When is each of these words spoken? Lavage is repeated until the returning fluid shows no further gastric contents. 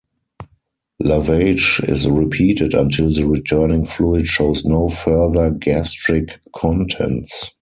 Lavage 1.03 1.87
is 1.87 2.09
repeated 2.09 2.73
until 2.73 3.13
the 3.13 3.23
returning 3.27 3.85
fluid 3.85 4.25
shows 4.25 4.65
no 4.65 4.89
further 4.89 5.51
gastric 5.51 6.39
contents. 6.55 7.51